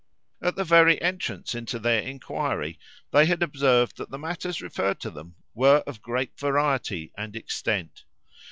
[0.41, 2.79] At the very entrance into their inquiry,
[3.11, 8.03] they had observed that the matters referred to them were of great variety and extent.